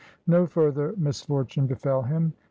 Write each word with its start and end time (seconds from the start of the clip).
No 0.25 0.47
further 0.47 0.95
misfortune 0.97 1.67
befell 1.67 2.01
him. 2.01 2.33